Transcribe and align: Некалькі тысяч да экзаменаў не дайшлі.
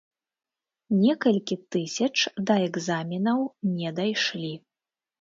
Некалькі 1.01 1.59
тысяч 1.77 2.11
да 2.49 2.59
экзаменаў 2.71 3.39
не 3.79 3.97
дайшлі. 4.01 4.53